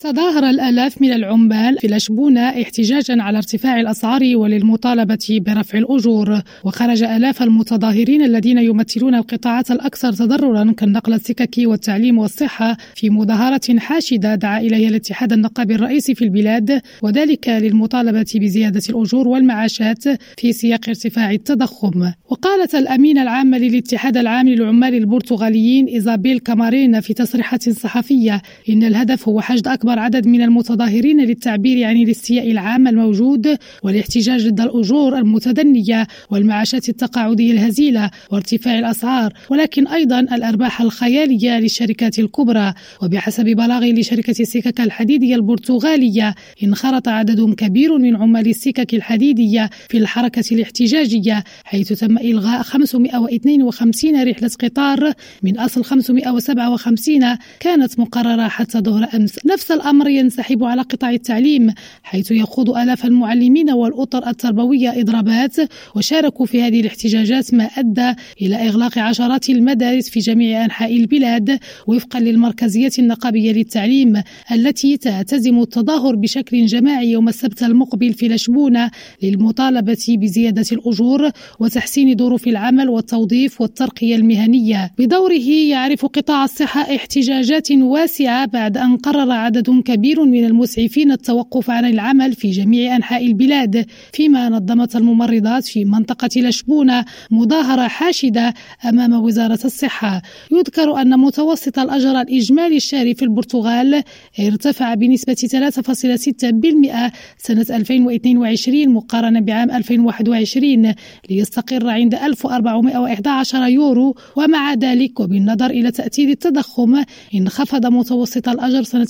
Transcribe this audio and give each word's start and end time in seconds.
تظاهر 0.00 0.50
الآلاف 0.50 1.02
من 1.02 1.12
العمال 1.12 1.78
في 1.78 1.86
الأشبونة 1.86 2.40
احتجاجا 2.40 3.22
على 3.22 3.38
ارتفاع 3.38 3.80
الأسعار 3.80 4.20
وللمطالبة 4.34 5.40
برفع 5.46 5.78
الأجور. 5.78 6.42
وخرج 6.64 7.02
آلاف 7.02 7.42
المتظاهرين 7.42 8.22
الذين 8.22 8.58
يمثلون 8.58 9.14
القطاعات 9.14 9.70
الأكثر 9.70 10.12
تضررا 10.12 10.72
كالنقل 10.72 11.12
السككي 11.12 11.66
والتعليم 11.66 12.18
والصحة 12.18 12.76
في 12.94 13.10
مظاهرة 13.10 13.78
حاشدة 13.78 14.34
دعا 14.34 14.60
إليها 14.60 14.88
الاتحاد 14.88 15.32
النقابي 15.32 15.74
الرئيسي 15.74 16.14
في 16.14 16.24
البلاد 16.24 16.82
وذلك 17.02 17.48
للمطالبة 17.48 18.26
بزيادة 18.34 18.82
الأجور 18.90 19.28
والمعاشات 19.28 20.04
في 20.36 20.52
سياق 20.52 20.88
ارتفاع 20.88 21.30
التضخم. 21.30 22.12
وقالت 22.30 22.74
الأمينة 22.74 23.22
العامة 23.22 23.58
للاتحاد 23.58 24.16
العام 24.16 24.48
للعمال 24.48 24.94
البرتغاليين 24.94 25.86
إيزابيل 25.86 26.38
كامارين 26.38 27.00
في 27.00 27.14
تصريحة 27.14 27.58
صحفية 27.58 28.42
إن 28.68 28.82
الهدف 28.82 29.28
هو 29.28 29.40
حشد 29.40 29.68
أكبر 29.68 29.89
أكبر 29.90 30.02
عدد 30.02 30.26
من 30.26 30.42
المتظاهرين 30.42 31.20
للتعبير 31.20 31.86
عن 31.86 31.96
الاستياء 31.96 32.50
العام 32.50 32.88
الموجود 32.88 33.56
والاحتجاج 33.82 34.48
ضد 34.48 34.60
الأجور 34.60 35.18
المتدنية 35.18 36.06
والمعاشات 36.30 36.88
التقاعدية 36.88 37.52
الهزيلة 37.52 38.10
وارتفاع 38.30 38.78
الأسعار 38.78 39.32
ولكن 39.50 39.86
أيضا 39.86 40.20
الأرباح 40.20 40.80
الخيالية 40.80 41.58
للشركات 41.58 42.18
الكبرى. 42.18 42.74
وبحسب 43.02 43.44
بلاغ 43.44 43.84
لشركة 43.84 44.34
السكك 44.40 44.80
الحديدية 44.80 45.34
البرتغالية 45.34 46.34
انخرط 46.64 47.08
عدد 47.08 47.54
كبير 47.54 47.98
من 47.98 48.16
عمال 48.16 48.48
السكك 48.48 48.94
الحديدية 48.94 49.70
في 49.88 49.98
الحركة 49.98 50.44
الاحتجاجية 50.52 51.44
حيث 51.64 51.92
تم 51.92 52.18
إلغاء 52.18 52.62
552 52.62 54.28
رحلة 54.28 54.50
قطار 54.60 55.12
من 55.42 55.58
أصل 55.58 55.84
557 55.84 57.36
كانت 57.60 57.98
مقررة 57.98 58.48
حتى 58.48 58.78
ظهر 58.78 59.08
أمس. 59.14 59.46
نفس 59.46 59.70
الأمر 59.80 60.08
ينسحب 60.08 60.64
على 60.64 60.82
قطاع 60.82 61.10
التعليم 61.10 61.72
حيث 62.02 62.30
يخوض 62.30 62.70
آلاف 62.70 63.04
المعلمين 63.04 63.70
والأطر 63.70 64.28
التربوية 64.28 65.00
إضرابات 65.00 65.56
وشاركوا 65.96 66.46
في 66.46 66.62
هذه 66.62 66.80
الاحتجاجات 66.80 67.54
ما 67.54 67.64
أدى 67.64 68.12
إلى 68.42 68.56
إغلاق 68.56 68.98
عشرات 68.98 69.50
المدارس 69.50 70.10
في 70.10 70.20
جميع 70.20 70.64
أنحاء 70.64 70.96
البلاد 70.96 71.58
وفقا 71.86 72.20
للمركزية 72.20 72.90
النقابية 72.98 73.52
للتعليم 73.52 74.22
التي 74.52 74.96
تعتزم 74.96 75.60
التظاهر 75.60 76.16
بشكل 76.16 76.66
جماعي 76.66 77.10
يوم 77.10 77.28
السبت 77.28 77.62
المقبل 77.62 78.12
في 78.12 78.28
لشبونة 78.28 78.90
للمطالبة 79.22 80.04
بزيادة 80.08 80.66
الأجور 80.72 81.30
وتحسين 81.60 82.16
ظروف 82.16 82.48
العمل 82.48 82.88
والتوظيف 82.88 83.60
والترقية 83.60 84.16
المهنية. 84.16 84.92
بدوره 84.98 85.50
يعرف 85.70 86.06
قطاع 86.06 86.44
الصحة 86.44 86.80
احتجاجات 86.96 87.72
واسعة 87.72 88.46
بعد 88.46 88.76
أن 88.76 88.96
قرر 88.96 89.30
عدد 89.30 89.69
كبير 89.84 90.24
من 90.24 90.44
المسعفين 90.44 91.12
التوقف 91.12 91.70
عن 91.70 91.84
العمل 91.84 92.32
في 92.32 92.50
جميع 92.50 92.96
أنحاء 92.96 93.26
البلاد 93.26 93.86
فيما 94.12 94.48
نظمت 94.48 94.96
الممرضات 94.96 95.64
في 95.64 95.84
منطقة 95.84 96.28
لشبونة 96.36 97.04
مظاهرة 97.30 97.88
حاشدة 97.88 98.54
أمام 98.84 99.12
وزارة 99.12 99.58
الصحة. 99.64 100.22
يذكر 100.52 101.00
أن 101.00 101.18
متوسط 101.18 101.78
الأجر 101.78 102.20
الإجمالي 102.20 102.76
الشهري 102.76 103.14
في 103.14 103.22
البرتغال 103.22 104.02
ارتفع 104.40 104.94
بنسبة 104.94 105.34
3.6% 105.34 107.12
سنة 107.38 107.66
2022 107.70 108.88
مقارنة 108.88 109.40
بعام 109.40 109.70
2021 109.70 110.94
ليستقر 111.30 111.88
عند 111.88 112.14
1411 112.14 113.66
يورو. 113.66 114.14
ومع 114.36 114.74
ذلك 114.74 115.20
وبالنظر 115.20 115.70
إلى 115.70 115.90
تأثير 115.90 116.28
التضخم 116.28 117.04
انخفض 117.34 117.86
متوسط 117.86 118.48
الأجر 118.48 118.82
سنة 118.82 119.08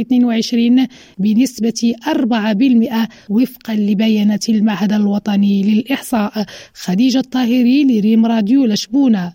2022 0.00 0.86
بنسبة 1.18 1.94
4% 2.06 3.08
وفقا 3.28 3.74
لبيانات 3.74 4.48
المعهد 4.48 4.92
الوطني 4.92 5.62
للإحصاء. 5.62 6.46
خديجة 6.74 7.18
الطاهري 7.18 7.84
لريم 7.84 8.26
راديو 8.26 8.64
لشبونة. 8.66 9.28